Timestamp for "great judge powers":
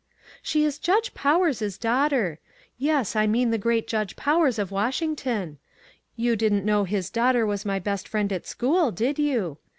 3.59-4.57